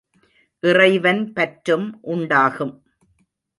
[0.63, 2.73] இறைவன் பற்றும் உண்டாகும்.